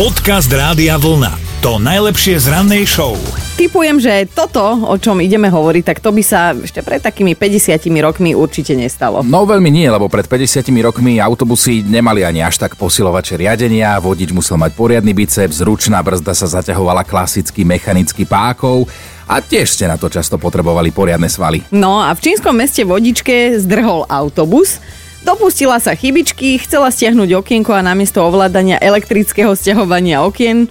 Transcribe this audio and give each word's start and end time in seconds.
Podcast 0.00 0.48
Rádia 0.48 0.96
Vlna. 0.96 1.60
To 1.60 1.76
najlepšie 1.76 2.40
z 2.40 2.48
rannej 2.48 2.88
show. 2.88 3.20
Typujem, 3.60 4.00
že 4.00 4.24
toto, 4.32 4.64
o 4.88 4.96
čom 4.96 5.20
ideme 5.20 5.52
hovoriť, 5.52 5.84
tak 5.84 6.00
to 6.00 6.08
by 6.08 6.24
sa 6.24 6.56
ešte 6.56 6.80
pred 6.80 7.04
takými 7.04 7.36
50 7.36 7.84
rokmi 8.00 8.32
určite 8.32 8.72
nestalo. 8.72 9.20
No 9.20 9.44
veľmi 9.44 9.68
nie, 9.68 9.84
lebo 9.92 10.08
pred 10.08 10.24
50 10.24 10.72
rokmi 10.80 11.20
autobusy 11.20 11.84
nemali 11.84 12.24
ani 12.24 12.40
až 12.40 12.64
tak 12.64 12.80
posilovače 12.80 13.36
riadenia, 13.36 14.00
vodič 14.00 14.32
musel 14.32 14.56
mať 14.56 14.72
poriadny 14.72 15.12
biceps, 15.12 15.60
ručná 15.60 16.00
brzda 16.00 16.32
sa 16.32 16.48
zaťahovala 16.48 17.04
klasicky 17.04 17.68
mechanicky 17.68 18.24
pákov 18.24 18.88
a 19.28 19.44
tiež 19.44 19.68
ste 19.68 19.84
na 19.84 20.00
to 20.00 20.08
často 20.08 20.40
potrebovali 20.40 20.96
poriadne 20.96 21.28
svaly. 21.28 21.60
No 21.76 22.00
a 22.00 22.08
v 22.16 22.24
čínskom 22.24 22.56
meste 22.56 22.88
vodičke 22.88 23.60
zdrhol 23.60 24.08
autobus, 24.08 24.80
Dopustila 25.20 25.76
sa 25.76 25.92
chybičky, 25.92 26.56
chcela 26.64 26.88
stiahnuť 26.88 27.44
okienko 27.44 27.76
a 27.76 27.84
namiesto 27.84 28.24
ovládania 28.24 28.80
elektrického 28.80 29.52
stiahovania 29.52 30.24
okien 30.24 30.64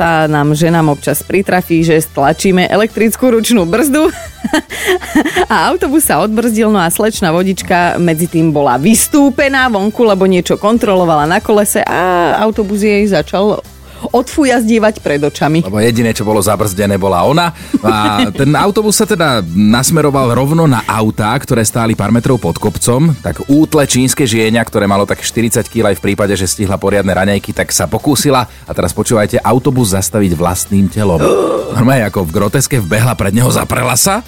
sa 0.00 0.24
nám 0.24 0.56
ženám 0.56 0.96
občas 0.96 1.20
pritrafí, 1.20 1.84
že 1.84 2.00
stlačíme 2.00 2.64
elektrickú 2.72 3.36
ručnú 3.36 3.68
brzdu. 3.68 4.08
A 5.52 5.68
autobus 5.68 6.08
sa 6.08 6.24
odbrzdil, 6.24 6.72
no 6.72 6.80
a 6.80 6.88
slečná 6.88 7.28
vodička 7.34 8.00
medzi 8.00 8.24
tým 8.24 8.48
bola 8.48 8.80
vystúpená 8.80 9.68
vonku, 9.68 10.00
lebo 10.06 10.24
niečo 10.24 10.56
kontrolovala 10.56 11.28
na 11.28 11.44
kolese 11.44 11.84
a 11.84 12.32
autobus 12.40 12.80
jej 12.80 13.04
začal 13.04 13.60
odfujazdívať 14.08 15.04
pred 15.04 15.20
očami. 15.20 15.60
Lebo 15.66 15.80
jediné, 15.80 16.16
čo 16.16 16.24
bolo 16.24 16.40
zabrzdené, 16.40 16.96
bola 16.96 17.24
ona. 17.28 17.52
A 17.84 18.26
ten 18.32 18.48
autobus 18.56 18.96
sa 18.96 19.04
teda 19.04 19.44
nasmeroval 19.44 20.32
rovno 20.32 20.64
na 20.64 20.80
autá, 20.88 21.36
ktoré 21.36 21.60
stáli 21.66 21.92
pár 21.92 22.08
metrov 22.14 22.40
pod 22.40 22.56
kopcom. 22.56 23.12
Tak 23.20 23.52
útle 23.52 23.84
čínske 23.84 24.24
žienia, 24.24 24.64
ktoré 24.64 24.88
malo 24.88 25.04
tak 25.04 25.20
40 25.20 25.64
kg 25.68 25.92
aj 25.92 25.96
v 26.00 26.04
prípade, 26.04 26.32
že 26.36 26.48
stihla 26.48 26.80
poriadne 26.80 27.12
raňajky, 27.12 27.52
tak 27.52 27.70
sa 27.70 27.84
pokúsila 27.84 28.48
a 28.64 28.70
teraz 28.72 28.96
počúvajte, 28.96 29.42
autobus 29.44 29.92
zastaviť 29.92 30.32
vlastným 30.36 30.88
telom. 30.88 31.20
Normálne 31.76 32.08
ako 32.08 32.26
v 32.26 32.34
groteske 32.34 32.76
vbehla 32.80 33.14
pred 33.14 33.36
neho, 33.36 33.50
zaprela 33.52 33.94
sa 33.94 34.24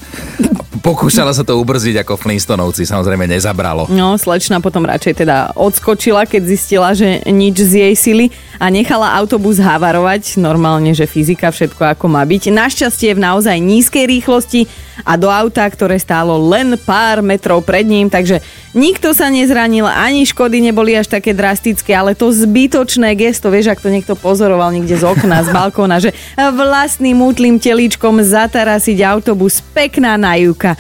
pokúšala 0.83 1.31
sa 1.31 1.47
to 1.47 1.55
ubrziť 1.62 2.03
ako 2.03 2.19
Flintstonovci, 2.19 2.83
samozrejme 2.83 3.31
nezabralo. 3.31 3.86
No, 3.86 4.19
slečna 4.19 4.59
potom 4.59 4.83
radšej 4.83 5.23
teda 5.23 5.55
odskočila, 5.55 6.27
keď 6.27 6.42
zistila, 6.42 6.91
že 6.92 7.23
nič 7.31 7.62
z 7.62 7.73
jej 7.86 7.95
sily 7.95 8.27
a 8.59 8.67
nechala 8.69 9.14
autobus 9.14 9.61
havarovať, 9.62 10.42
normálne, 10.42 10.91
že 10.92 11.06
fyzika 11.06 11.55
všetko 11.55 11.94
ako 11.94 12.10
má 12.10 12.27
byť. 12.27 12.50
Našťastie 12.50 13.14
v 13.14 13.22
naozaj 13.22 13.56
nízkej 13.62 14.05
rýchlosti 14.10 14.66
a 15.06 15.14
do 15.14 15.30
auta, 15.30 15.64
ktoré 15.64 15.96
stálo 15.96 16.36
len 16.50 16.74
pár 16.77 17.22
metrov 17.22 17.62
pred 17.62 17.86
ním, 17.86 18.10
takže 18.10 18.42
nikto 18.74 19.14
sa 19.14 19.30
nezranil, 19.30 19.86
ani 19.86 20.27
škody 20.27 20.58
neboli 20.60 20.98
až 20.98 21.08
také 21.08 21.33
drastické, 21.33 21.94
ale 21.94 22.18
to 22.18 22.34
zbytočné 22.34 23.14
gesto, 23.14 23.48
vieš, 23.48 23.72
ak 23.72 23.80
to 23.80 23.88
niekto 23.88 24.18
pozoroval 24.18 24.74
niekde 24.74 24.98
z 24.98 25.06
okna, 25.06 25.46
z 25.46 25.48
balkóna, 25.55 26.02
že 26.02 26.10
vlastným 26.36 27.22
útlým 27.22 27.56
telíčkom 27.62 28.20
zatarasiť 28.20 28.98
autobus, 29.06 29.62
pekná 29.72 30.18
najúka. 30.18 30.77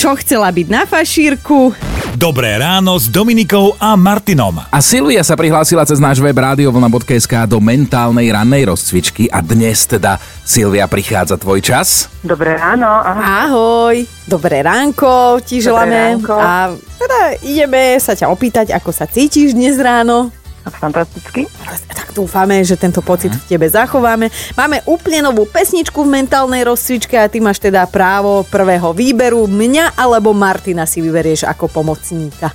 Čo 0.00 0.16
chcela 0.16 0.48
byť 0.48 0.66
na 0.72 0.88
fašírku? 0.88 1.76
Dobré 2.16 2.56
ráno 2.56 2.96
s 2.96 3.04
Dominikou 3.04 3.76
a 3.76 4.00
Martinom. 4.00 4.56
A 4.72 4.80
Silvia 4.80 5.20
sa 5.20 5.36
prihlásila 5.36 5.84
cez 5.84 6.00
náš 6.00 6.24
web 6.24 6.32
radiovlna.sk 6.32 7.44
do 7.44 7.60
mentálnej 7.60 8.32
rannej 8.32 8.64
rozcvičky 8.72 9.28
a 9.28 9.44
dnes 9.44 9.84
teda 9.84 10.16
Silvia 10.40 10.88
prichádza 10.88 11.36
tvoj 11.36 11.60
čas. 11.60 12.08
Dobré 12.24 12.56
ráno. 12.56 12.88
Ahoj. 12.88 13.28
Ahoj, 13.28 13.96
dobré 14.24 14.64
ránko 14.64 15.36
ti 15.44 15.60
želáme. 15.60 16.16
ránko. 16.16 16.32
A 16.32 16.72
teda 16.96 17.36
ideme 17.44 18.00
sa 18.00 18.16
ťa 18.16 18.32
opýtať, 18.32 18.72
ako 18.72 18.96
sa 18.96 19.04
cítiš 19.04 19.52
dnes 19.52 19.76
ráno. 19.76 20.32
Fantasticky. 20.68 21.48
Tak 21.88 22.12
dúfame, 22.12 22.60
že 22.60 22.76
tento 22.76 23.00
pocit 23.00 23.32
v 23.32 23.44
tebe 23.48 23.64
zachováme. 23.68 24.28
Máme 24.56 24.84
úplne 24.84 25.24
novú 25.24 25.48
pesničku 25.48 26.04
v 26.04 26.20
mentálnej 26.20 26.68
rozcvičke 26.68 27.16
a 27.16 27.28
ty 27.32 27.40
máš 27.40 27.60
teda 27.60 27.88
právo 27.88 28.44
prvého 28.48 28.92
výberu. 28.92 29.48
Mňa 29.48 29.96
alebo 29.96 30.36
Martina 30.36 30.84
si 30.84 31.00
vyberieš 31.00 31.48
ako 31.48 31.72
pomocníka. 31.72 32.52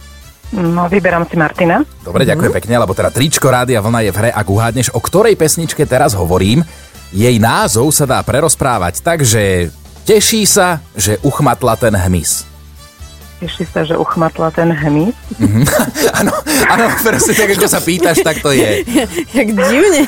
No, 0.54 0.86
vyberám 0.86 1.26
si 1.26 1.36
Martina. 1.36 1.82
Dobre, 2.06 2.24
ďakujem 2.30 2.54
pekne, 2.54 2.78
lebo 2.78 2.94
teda 2.94 3.10
tričko 3.10 3.50
Rádia 3.50 3.82
Vlna 3.82 4.06
je 4.06 4.12
v 4.14 4.20
hre, 4.22 4.32
ak 4.32 4.48
uhádneš, 4.48 4.94
o 4.94 5.02
ktorej 5.02 5.34
pesničke 5.34 5.84
teraz 5.90 6.14
hovorím. 6.14 6.62
Jej 7.10 7.42
názov 7.42 7.90
sa 7.90 8.06
dá 8.06 8.22
prerozprávať, 8.22 9.02
takže 9.02 9.74
teší 10.06 10.46
sa, 10.46 10.80
že 10.94 11.18
uchmatla 11.26 11.74
ten 11.76 11.98
hmyz. 11.98 12.55
Teší 13.36 13.68
sa, 13.68 13.84
že 13.84 14.00
uchmatla 14.00 14.48
ten 14.56 14.72
hmyz. 14.72 15.12
Áno, 16.24 16.32
áno, 16.72 16.86
presne 17.04 17.36
tak, 17.36 17.52
ako 17.52 17.68
sa 17.68 17.84
pýtaš, 17.84 18.24
tak 18.24 18.40
to 18.40 18.56
je. 18.56 18.88
Jak 19.38 19.48
divne. 19.52 20.08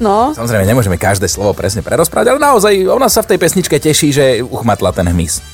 No, 0.00 0.32
Samozrejme, 0.32 0.64
nemôžeme 0.64 0.96
každé 0.96 1.28
slovo 1.28 1.52
presne 1.52 1.84
prerozprávať, 1.84 2.32
ale 2.32 2.40
naozaj 2.40 2.72
ona 2.88 3.12
sa 3.12 3.20
v 3.20 3.34
tej 3.34 3.38
pesničke 3.38 3.76
teší, 3.76 4.08
že 4.08 4.24
uchmatla 4.40 4.96
ten 4.96 5.04
hmyz. 5.04 5.44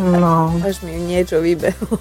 No, 0.00 0.56
až 0.64 0.80
mi 0.80 0.96
niečo 0.96 1.44
vybehlo. 1.44 2.00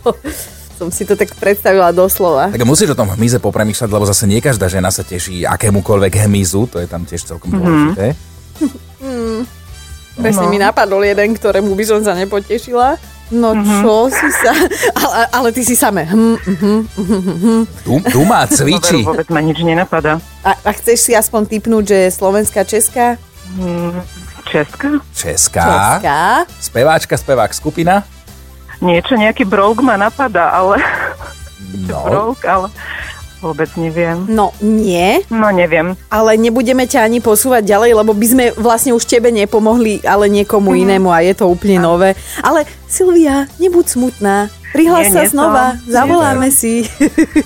Som 0.80 0.90
si 0.90 1.04
to 1.04 1.20
tak 1.20 1.36
predstavila 1.36 1.92
doslova. 1.92 2.50
Tak 2.50 2.64
musíš 2.64 2.96
o 2.96 2.98
tom 2.98 3.12
hmyze 3.12 3.38
popremýšľať, 3.44 3.90
lebo 3.92 4.08
zase 4.08 4.26
nie 4.26 4.40
každá 4.40 4.72
žena 4.72 4.90
sa 4.90 5.04
teší 5.04 5.44
akémukoľvek 5.44 6.26
hmyzu, 6.26 6.72
to 6.72 6.80
je 6.80 6.88
tam 6.88 7.04
tiež 7.04 7.28
celkom 7.28 7.52
dôležité. 7.52 8.16
Presne 10.14 10.46
No. 10.46 10.52
mi 10.52 10.58
napadol 10.58 11.02
jeden, 11.02 11.32
ktorému 11.32 11.72
by 11.72 11.84
som 11.84 12.00
sa 12.02 12.12
nepotešila. 12.14 13.00
No 13.32 13.56
čo 13.56 14.12
si 14.12 14.28
sa... 14.34 14.52
Ale, 14.94 15.24
ale 15.32 15.48
ty 15.50 15.64
si 15.64 15.72
same. 15.72 16.04
Hm, 16.04 16.36
hm. 16.36 17.64
Tu, 17.80 17.94
tu 18.12 18.22
má 18.24 18.44
cvičí. 18.52 19.08
vôbec 19.08 19.32
ma 19.32 19.40
nič 19.40 19.64
nenapadá. 19.64 20.20
A, 20.42 20.52
a 20.54 20.70
chceš 20.74 21.00
si 21.00 21.12
aspoň 21.16 21.48
typnúť, 21.48 21.84
že 21.86 22.00
slovenská, 22.12 22.68
česká? 22.68 23.16
Hm, 23.56 24.04
Česká? 24.44 24.88
Česká. 25.16 25.64
Česká. 25.64 26.20
Speváčka, 26.60 27.16
spevák, 27.16 27.52
skupina. 27.54 28.04
Niečo, 28.84 29.16
nejaký 29.16 29.48
brouk 29.48 29.80
ma 29.80 29.96
napadá, 29.96 30.52
ale... 30.52 30.84
No, 31.88 32.04
Brouk, 32.36 32.44
ale 32.44 32.68
vôbec 33.42 33.74
neviem. 33.76 34.22
No 34.26 34.54
nie, 34.58 35.26
No, 35.28 35.50
neviem. 35.50 35.98
ale 36.08 36.38
nebudeme 36.38 36.86
ťa 36.86 37.04
ani 37.04 37.20
posúvať 37.20 37.66
ďalej, 37.66 37.92
lebo 37.96 38.14
by 38.14 38.28
sme 38.28 38.46
vlastne 38.56 38.94
už 38.94 39.04
tebe 39.04 39.28
nepomohli, 39.28 40.00
ale 40.04 40.30
niekomu 40.30 40.78
inému 40.78 41.10
a 41.10 41.20
je 41.20 41.34
to 41.34 41.46
úplne 41.46 41.82
nové. 41.82 42.14
Ale 42.40 42.64
Silvia, 42.86 43.50
nebuď 43.58 43.86
smutná. 43.90 44.36
Prihlás 44.72 45.10
Nie, 45.10 45.12
sa 45.12 45.22
nie 45.22 45.32
znova, 45.32 45.66
som. 45.74 45.90
zavoláme 45.90 46.48
si. 46.48 46.88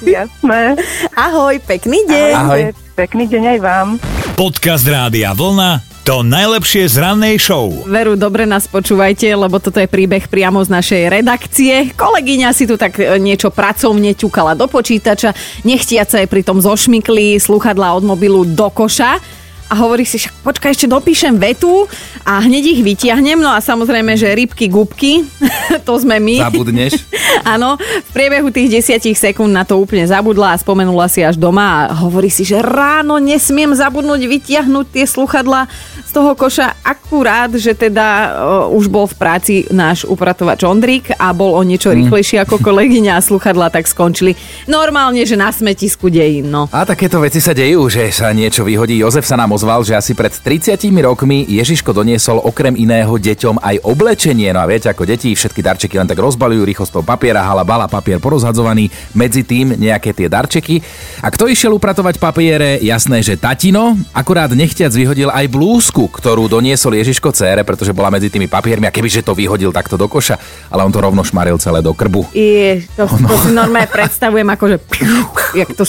Jasné. 0.03 0.77
Ahoj, 1.17 1.57
pekný 1.59 2.05
deň. 2.05 2.31
Ahoj. 2.35 2.61
Pekný 2.93 3.25
deň 3.25 3.43
aj 3.55 3.59
vám. 3.59 3.87
Podcast 4.35 4.85
Rádia 4.85 5.31
Vlna. 5.31 5.94
To 6.05 6.21
najlepšie 6.21 6.85
z 6.85 7.01
rannej 7.01 7.41
show. 7.41 7.65
Veru, 7.89 8.13
dobre 8.13 8.45
nás 8.45 8.69
počúvajte, 8.69 9.25
lebo 9.25 9.57
toto 9.57 9.81
je 9.81 9.89
príbeh 9.89 10.29
priamo 10.29 10.61
z 10.61 10.69
našej 10.69 11.01
redakcie. 11.09 11.97
Kolegyňa 11.97 12.53
si 12.53 12.69
tu 12.69 12.77
tak 12.77 13.01
e, 13.01 13.17
niečo 13.17 13.49
pracovne 13.49 14.13
ťukala 14.13 14.53
do 14.53 14.69
počítača, 14.69 15.33
nechtiac 15.65 16.05
sa 16.05 16.21
jej 16.21 16.29
pritom 16.29 16.61
zošmykli 16.61 17.41
sluchadlá 17.41 17.97
od 17.97 18.05
mobilu 18.05 18.45
do 18.45 18.69
koša 18.69 19.17
a 19.65 19.73
hovorí 19.81 20.05
si, 20.05 20.21
však 20.21 20.45
počkaj, 20.45 20.77
ešte 20.77 20.85
dopíšem 20.85 21.41
vetu 21.41 21.89
a 22.21 22.37
hneď 22.37 22.77
ich 22.77 22.81
vytiahnem, 22.85 23.41
no 23.41 23.49
a 23.49 23.57
samozrejme, 23.57 24.13
že 24.13 24.29
rybky, 24.29 24.69
gubky, 24.69 25.25
to 25.87 25.97
sme 25.97 26.21
my. 26.21 26.37
zabudneš. 26.45 27.01
Áno, 27.53 27.81
v 27.81 28.09
priebehu 28.13 28.53
tých 28.53 28.69
desiatich 28.69 29.17
sekúnd 29.17 29.49
na 29.49 29.65
to 29.65 29.81
úplne 29.81 30.05
zabudla 30.05 30.53
a 30.53 30.61
spomenula 30.61 31.09
si 31.09 31.25
až 31.25 31.41
doma 31.41 31.89
a 31.89 31.97
hovorí 31.97 32.29
si, 32.29 32.45
že 32.45 32.61
ráno 32.61 33.17
nesmiem 33.17 33.73
zabudnúť 33.73 34.21
vytiahnuť 34.29 34.85
tie 34.93 35.05
sluchadla 35.09 35.65
toho 36.15 36.31
koša 36.31 36.79
akurát, 36.79 37.51
že 37.51 37.75
teda 37.75 38.07
uh, 38.71 38.77
už 38.79 38.87
bol 38.87 39.03
v 39.03 39.19
práci 39.19 39.53
náš 39.67 40.07
upratovač 40.07 40.63
Ondrík 40.63 41.11
a 41.19 41.35
bol 41.35 41.51
o 41.51 41.59
niečo 41.59 41.91
rýchlejší 41.91 42.39
ako 42.39 42.63
kolegyňa 42.63 43.19
a 43.19 43.25
sluchadla 43.25 43.67
tak 43.67 43.83
skončili. 43.83 44.31
Normálne, 44.71 45.27
že 45.27 45.35
na 45.35 45.51
smetisku 45.51 46.07
dejín, 46.07 46.47
no. 46.47 46.71
A 46.71 46.87
takéto 46.87 47.19
veci 47.19 47.43
sa 47.43 47.51
dejú, 47.51 47.91
že 47.91 48.07
sa 48.15 48.31
niečo 48.31 48.63
vyhodí. 48.63 48.95
Jozef 48.95 49.27
sa 49.27 49.35
nám 49.35 49.51
ozval, 49.51 49.83
že 49.83 49.99
asi 49.99 50.15
pred 50.15 50.31
30 50.31 50.79
rokmi 51.03 51.43
Ježiško 51.51 51.91
doniesol 51.91 52.39
okrem 52.39 52.79
iného 52.79 53.11
deťom 53.11 53.59
aj 53.59 53.83
oblečenie. 53.83 54.55
No 54.55 54.63
a 54.63 54.69
viete, 54.71 54.87
ako 54.87 55.03
deti 55.03 55.35
všetky 55.35 55.59
darčeky 55.59 55.99
len 55.99 56.07
tak 56.07 56.23
rozbalujú 56.23 56.63
rýchlo 56.63 56.87
z 56.87 56.95
toho 56.95 57.03
papiera, 57.03 57.43
hala 57.43 57.67
bala, 57.67 57.91
papier 57.91 58.23
porozhadzovaný, 58.23 58.87
medzi 59.11 59.43
tým 59.43 59.75
nejaké 59.75 60.15
tie 60.15 60.31
darčeky. 60.31 60.79
A 61.19 61.27
kto 61.27 61.51
išiel 61.51 61.75
upratovať 61.75 62.23
papiere, 62.23 62.79
jasné, 62.79 63.19
že 63.19 63.35
tatino, 63.35 63.99
akurát 64.15 64.47
nechtiac 64.55 64.95
vyhodil 64.95 65.27
aj 65.27 65.51
blúzku. 65.51 66.04
Vodu, 66.05 66.21
ktorú 66.21 66.45
doniesol 66.45 66.93
Ježiško 67.01 67.33
cére, 67.33 67.65
pretože 67.65 67.91
bola 67.91 68.13
medzi 68.13 68.29
tými 68.29 68.45
papiermi 68.45 68.85
a 68.85 68.93
kebyže 68.93 69.25
to 69.25 69.33
vyhodil 69.33 69.73
takto 69.73 69.97
do 69.97 70.05
koša, 70.05 70.37
ale 70.69 70.85
on 70.85 70.93
to 70.93 71.01
rovno 71.01 71.25
šmaril 71.25 71.57
celé 71.57 71.81
do 71.81 71.91
krbu. 71.91 72.29
Je, 72.31 72.85
to, 72.93 73.09
to 73.09 73.33
si 73.41 73.49
normálne 73.51 73.89
predstavujem 73.89 74.45
ako, 74.45 74.65
že 74.69 74.77
jak 75.65 75.71
to 75.73 75.83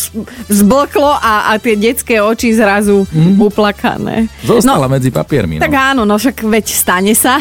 zblklo 0.48 1.12
a, 1.20 1.52
a 1.52 1.60
tie 1.60 1.76
detské 1.76 2.18
oči 2.22 2.56
zrazu 2.56 3.04
mm. 3.04 3.36
uplakané. 3.36 4.30
Zostala 4.46 4.88
medzi 4.88 5.12
papiermi. 5.12 5.60
Tak 5.60 5.74
No. 5.76 5.82
áno, 5.92 6.02
no 6.08 6.14
však 6.16 6.46
veď 6.46 6.66
stane 6.72 7.12
sa 7.12 7.36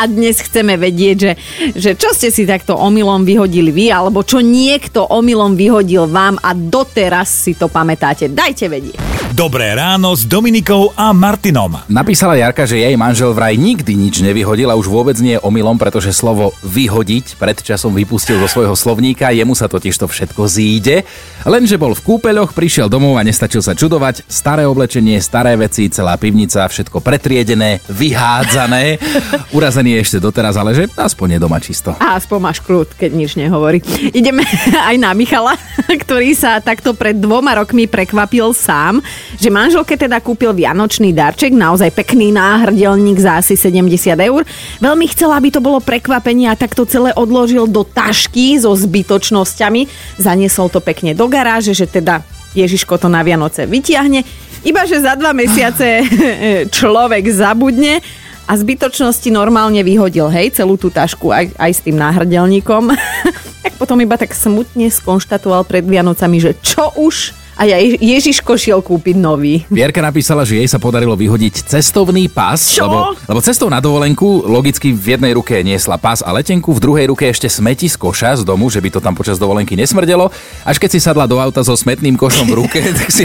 a 0.00 0.02
dnes 0.10 0.42
chceme 0.42 0.74
vedieť, 0.74 1.16
že, 1.16 1.32
že 1.76 1.90
čo 1.94 2.10
ste 2.16 2.34
si 2.34 2.48
takto 2.48 2.74
omylom 2.74 3.22
vyhodili 3.22 3.70
vy, 3.70 3.86
alebo 3.92 4.26
čo 4.26 4.42
niekto 4.42 5.06
omylom 5.06 5.54
vyhodil 5.54 6.10
vám 6.10 6.40
a 6.42 6.56
doteraz 6.56 7.28
si 7.46 7.54
to 7.54 7.70
pamätáte. 7.70 8.32
Dajte 8.32 8.66
vedieť. 8.66 9.15
Dobré 9.34 9.74
ráno 9.74 10.14
s 10.14 10.22
Dominikou 10.22 10.94
a 10.94 11.10
Martinom. 11.10 11.82
Napísala 11.90 12.38
Jarka, 12.38 12.62
že 12.62 12.78
jej 12.78 12.94
manžel 12.94 13.34
vraj 13.34 13.58
nikdy 13.58 13.98
nič 13.98 14.22
nevyhodil 14.22 14.70
a 14.70 14.78
už 14.78 14.86
vôbec 14.86 15.18
nie 15.18 15.34
je 15.34 15.42
omylom, 15.42 15.74
pretože 15.82 16.14
slovo 16.14 16.54
vyhodiť 16.62 17.34
pred 17.34 17.58
časom 17.58 17.90
vypustil 17.90 18.38
zo 18.38 18.46
svojho 18.46 18.78
slovníka, 18.78 19.34
jemu 19.34 19.58
sa 19.58 19.66
totiž 19.66 19.98
to 19.98 20.06
všetko 20.06 20.46
zíde. 20.46 21.02
Lenže 21.42 21.74
bol 21.74 21.98
v 21.98 22.04
kúpeľoch, 22.06 22.54
prišiel 22.54 22.86
domov 22.86 23.18
a 23.18 23.26
nestačil 23.26 23.66
sa 23.66 23.74
čudovať, 23.74 24.30
staré 24.30 24.62
oblečenie, 24.62 25.18
staré 25.18 25.58
veci, 25.58 25.90
celá 25.90 26.14
pivnica, 26.14 26.70
všetko 26.70 27.02
pretriedené, 27.02 27.82
vyhádzané. 27.90 29.02
Urazený 29.50 29.98
je 29.98 30.02
ešte 30.06 30.18
doteraz, 30.22 30.54
ale 30.54 30.70
že 30.70 30.86
aspoň 30.94 31.34
je 31.34 31.42
doma 31.42 31.58
čisto. 31.58 31.98
A 31.98 32.14
aspoň 32.14 32.38
máš 32.38 32.58
kľud, 32.62 32.94
keď 32.94 33.10
nič 33.10 33.34
nehovorí. 33.34 33.82
Ideme 34.14 34.46
aj 34.90 34.96
na 35.02 35.10
Michala, 35.18 35.58
ktorý 36.06 36.30
sa 36.38 36.62
takto 36.62 36.94
pred 36.94 37.18
dvoma 37.18 37.58
rokmi 37.58 37.90
prekvapil 37.90 38.54
sám, 38.54 39.02
že 39.36 39.48
manželke 39.52 39.94
teda 39.98 40.22
kúpil 40.22 40.54
vianočný 40.56 41.12
darček, 41.12 41.52
naozaj 41.52 41.92
pekný 41.92 42.32
náhrdelník 42.32 43.18
za 43.20 43.40
asi 43.40 43.54
70 43.54 43.86
eur. 44.16 44.42
Veľmi 44.80 45.06
chcel, 45.12 45.30
aby 45.32 45.48
to 45.52 45.60
bolo 45.60 45.82
prekvapenie 45.82 46.50
a 46.50 46.58
tak 46.58 46.72
to 46.72 46.88
celé 46.88 47.12
odložil 47.14 47.68
do 47.68 47.84
tašky 47.84 48.56
so 48.56 48.72
zbytočnosťami. 48.72 49.88
Zaniesol 50.20 50.68
to 50.68 50.80
pekne 50.80 51.12
do 51.12 51.26
garáže, 51.26 51.76
že 51.76 51.88
teda 51.88 52.24
Ježiško 52.56 52.96
to 52.96 53.12
na 53.12 53.20
Vianoce 53.20 53.68
vytiahne. 53.68 54.24
Iba, 54.66 54.82
že 54.88 54.98
za 54.98 55.14
dva 55.14 55.30
mesiace 55.36 56.02
človek 56.76 57.28
zabudne 57.30 58.00
a 58.46 58.52
zbytočnosti 58.54 59.26
normálne 59.34 59.82
vyhodil, 59.82 60.30
hej, 60.30 60.54
celú 60.54 60.78
tú 60.78 60.86
tašku 60.86 61.34
aj, 61.34 61.54
aj 61.58 61.70
s 61.70 61.80
tým 61.82 61.98
náhrdelníkom. 61.98 62.94
tak 63.66 63.72
potom 63.74 63.98
iba 63.98 64.14
tak 64.14 64.30
smutne 64.32 64.86
skonštatoval 64.86 65.66
pred 65.66 65.82
Vianocami, 65.82 66.38
že 66.38 66.54
čo 66.62 66.94
už? 66.94 67.45
A 67.56 67.64
ja 67.64 67.80
Jež- 67.80 67.96
Ježiško 68.04 68.52
šiel 68.60 68.84
kúpiť 68.84 69.16
nový. 69.16 69.64
Vierka 69.72 70.04
napísala, 70.04 70.44
že 70.44 70.60
jej 70.60 70.68
sa 70.68 70.76
podarilo 70.76 71.16
vyhodiť 71.16 71.64
cestovný 71.64 72.28
pas, 72.28 72.60
Čo? 72.60 72.84
lebo, 72.84 72.98
lebo 73.16 73.40
cestou 73.40 73.72
na 73.72 73.80
dovolenku 73.80 74.44
logicky 74.44 74.92
v 74.92 75.16
jednej 75.16 75.32
ruke 75.32 75.56
niesla 75.64 75.96
pas 75.96 76.20
a 76.20 76.28
letenku, 76.36 76.76
v 76.76 76.84
druhej 76.84 77.06
ruke 77.08 77.24
ešte 77.24 77.48
smeti 77.48 77.88
z 77.88 77.96
koša 77.96 78.40
z 78.40 78.42
domu, 78.44 78.68
že 78.68 78.84
by 78.84 78.92
to 78.92 79.00
tam 79.00 79.16
počas 79.16 79.40
dovolenky 79.40 79.72
nesmrdelo. 79.72 80.28
Až 80.68 80.76
keď 80.76 80.90
si 80.92 81.00
sadla 81.00 81.24
do 81.24 81.40
auta 81.40 81.64
so 81.64 81.72
smetným 81.72 82.20
košom 82.20 82.44
v 82.44 82.60
ruke, 82.60 82.78
tak 83.00 83.08
si 83.08 83.24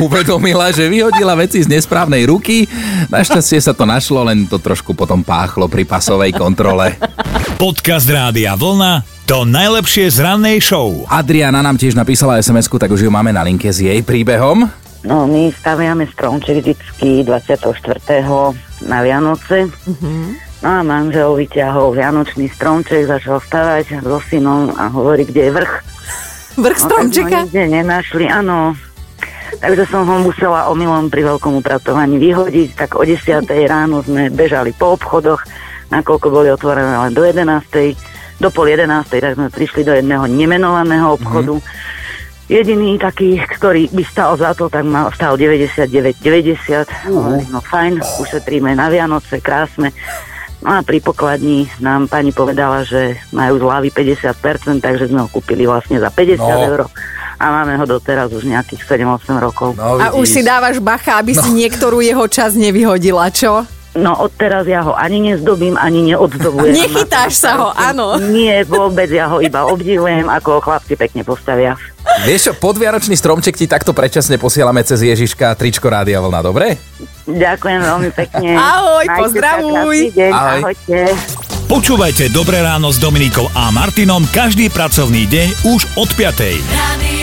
uvedomila, 0.00 0.72
že 0.72 0.88
vyhodila 0.88 1.36
veci 1.36 1.60
z 1.60 1.68
nesprávnej 1.68 2.24
ruky. 2.24 2.64
Našťastie 3.12 3.60
sa 3.60 3.76
to 3.76 3.84
našlo, 3.84 4.24
len 4.24 4.48
to 4.48 4.56
trošku 4.56 4.96
potom 4.96 5.20
páchlo 5.20 5.68
pri 5.68 5.84
pasovej 5.84 6.32
kontrole. 6.32 6.96
Podcast 7.60 8.08
Rádia 8.08 8.56
Vlna 8.56 9.15
to 9.26 9.42
najlepšie 9.42 10.06
z 10.06 10.22
rannej 10.22 10.62
show. 10.62 11.02
Adriana 11.10 11.58
nám 11.58 11.74
tiež 11.74 11.98
napísala 11.98 12.38
sms 12.38 12.70
tak 12.70 12.94
už 12.94 13.02
ju 13.02 13.10
máme 13.10 13.34
na 13.34 13.42
linke 13.42 13.66
s 13.66 13.82
jej 13.82 13.98
príbehom. 13.98 14.70
No, 15.02 15.26
my 15.26 15.50
staviame 15.50 16.06
stromček 16.14 16.62
vždycky 16.62 17.26
24. 17.26 17.74
na 18.86 18.98
Vianoce. 19.02 19.66
No 20.62 20.68
a 20.70 20.80
manžel 20.86 21.34
vyťahol 21.34 21.98
vianočný 21.98 22.46
stromček, 22.54 23.10
začal 23.10 23.42
stavať 23.42 23.98
so 24.06 24.22
synom 24.30 24.70
a 24.78 24.86
hovorí, 24.94 25.26
kde 25.26 25.50
je 25.50 25.52
vrch. 25.58 25.72
Vrch 26.62 26.78
No, 26.80 26.86
stromčeka? 26.86 27.50
nikde 27.50 27.66
nenašli, 27.66 28.30
áno. 28.30 28.78
Takže 29.58 29.90
som 29.90 30.06
ho 30.06 30.22
musela 30.22 30.70
omylom 30.70 31.10
pri 31.10 31.26
veľkom 31.34 31.58
upratovaní 31.58 32.22
vyhodiť, 32.22 32.78
tak 32.78 32.94
o 32.94 33.02
10. 33.02 33.42
ráno 33.66 34.06
sme 34.06 34.30
bežali 34.30 34.70
po 34.70 34.94
obchodoch, 34.94 35.42
nakoľko 35.90 36.26
boli 36.30 36.48
otvorené 36.50 36.94
len 36.94 37.10
do 37.14 37.26
11. 37.26 38.15
Do 38.36 38.48
pol 38.48 38.68
11. 38.68 38.84
tak 39.08 39.32
sme 39.32 39.48
prišli 39.48 39.80
do 39.80 39.92
jedného 39.92 40.24
nemenovaného 40.26 41.14
obchodu. 41.14 41.56
Jediný 42.46 42.94
taký, 42.94 43.40
ktorý 43.40 43.90
by 43.90 44.04
stal 44.04 44.38
za 44.38 44.54
to, 44.54 44.68
tak 44.68 44.84
mal, 44.84 45.10
stal 45.10 45.34
99,90. 45.34 46.86
Hovorím, 47.08 47.48
No 47.50 47.58
fajn, 47.58 47.98
ušetríme 47.98 48.70
na 48.70 48.86
Vianoce, 48.86 49.40
krásne. 49.40 49.90
No 50.58 50.72
a 50.72 50.80
pri 50.80 51.00
pokladni 51.00 51.66
nám 51.78 52.06
pani 52.06 52.30
povedala, 52.30 52.80
že 52.80 53.18
majú 53.28 53.58
zľavy 53.58 53.90
50%, 53.90 54.78
takže 54.78 55.06
sme 55.06 55.22
ho 55.22 55.28
kúpili 55.28 55.64
vlastne 55.64 55.98
za 55.98 56.08
50 56.08 56.38
No. 56.38 56.62
eur. 56.64 56.80
A 57.36 57.52
máme 57.52 57.76
ho 57.76 57.84
doteraz 57.84 58.30
už 58.30 58.44
nejakých 58.44 58.80
7-8 58.80 59.36
rokov. 59.36 59.74
No, 59.74 59.98
A 59.98 60.14
už 60.14 60.24
si 60.26 60.40
dávaš 60.40 60.78
bacha, 60.78 61.18
aby 61.18 61.34
si 61.34 61.52
niektorú 61.52 62.00
jeho 62.00 62.24
čas 62.26 62.56
nevyhodila, 62.56 63.28
čo? 63.28 63.66
No 63.96 64.12
odteraz 64.20 64.68
ja 64.68 64.84
ho 64.84 64.92
ani 64.92 65.32
nezdobím, 65.32 65.74
ani 65.74 66.12
neodzdobujem. 66.12 66.76
Nechytáš 66.84 67.40
sa 67.40 67.56
ho, 67.56 67.68
áno. 67.72 68.20
Nie, 68.36 68.62
vôbec, 68.62 69.08
ja 69.08 69.32
ho 69.32 69.40
iba 69.40 69.64
obdivujem, 69.64 70.28
ako 70.28 70.48
ho 70.56 70.60
chlapci 70.60 70.94
pekne 70.94 71.24
postavia. 71.24 71.74
Vieš 72.22 72.40
čo, 72.40 72.52
podvianočný 72.54 73.16
stromček 73.18 73.56
ti 73.56 73.66
takto 73.66 73.90
predčasne 73.90 74.38
posielame 74.38 74.80
cez 74.86 75.02
Ježiška 75.02 75.56
tričko 75.58 75.90
Rádia 75.90 76.22
Vlna, 76.22 76.40
dobre? 76.40 76.78
Ďakujem 77.26 77.80
veľmi 77.82 78.10
pekne. 78.14 78.48
Ahoj, 78.76 79.04
Majte 79.04 79.20
pozdravuj. 79.20 79.96
deň, 80.14 80.32
Ahoj. 80.32 80.60
ahojte. 80.62 80.98
Počúvajte 81.66 82.30
Dobré 82.30 82.62
ráno 82.62 82.94
s 82.94 83.02
Dominikou 83.02 83.50
a 83.50 83.74
Martinom 83.74 84.22
každý 84.30 84.70
pracovný 84.70 85.26
deň 85.26 85.48
už 85.66 85.80
od 85.98 86.08
5. 86.14 86.62
Radio 86.62 87.15